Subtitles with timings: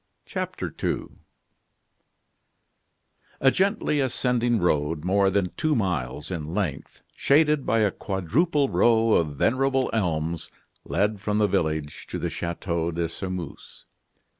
[0.25, 1.19] CHAPTER II
[3.39, 9.13] A gently ascending road, more than two miles in length, shaded by a quadruple row
[9.13, 10.49] of venerable elms,
[10.85, 13.85] led from the village to the Chateau de Sairmeuse.